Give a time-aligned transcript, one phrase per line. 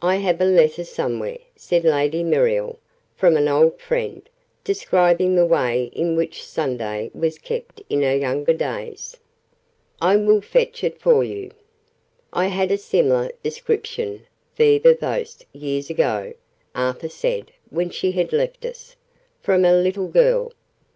[0.00, 2.78] "I have a letter somewhere," said Lady Muriel,
[3.16, 4.22] "from an old friend,
[4.62, 9.16] describing the way in which Sunday was kept in her younger days.
[10.00, 11.50] I will fetch it for you."
[12.32, 16.34] "I had a similar description, viva voce, years ago,"
[16.76, 18.94] Arthur said when she had left us,
[19.40, 20.52] "from a little girl.